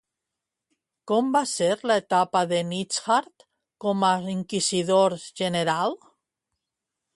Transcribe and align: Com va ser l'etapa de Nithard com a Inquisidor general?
Com 1.11 1.27
va 1.35 1.41
ser 1.51 1.67
l'etapa 1.91 2.41
de 2.53 2.63
Nithard 2.71 3.45
com 3.85 4.07
a 4.09 4.11
Inquisidor 4.35 5.17
general? 5.43 5.97